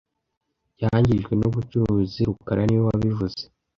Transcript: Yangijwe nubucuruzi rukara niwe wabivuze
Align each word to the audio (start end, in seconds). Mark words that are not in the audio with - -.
Yangijwe 0.81 1.31
nubucuruzi 1.35 2.21
rukara 2.27 2.61
niwe 2.65 2.83
wabivuze 2.89 3.41